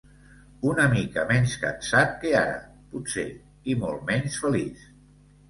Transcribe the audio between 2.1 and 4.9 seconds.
que ara, potser, i molt menys feliç.